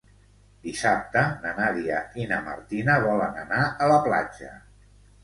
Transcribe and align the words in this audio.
Dissabte 0.67 1.21
na 1.43 1.51
Nàdia 1.59 1.99
i 2.21 2.25
na 2.31 2.39
Martina 2.47 2.97
volen 3.05 3.37
anar 3.43 3.61
a 3.69 3.91
la 3.93 4.01
platja. 4.09 4.51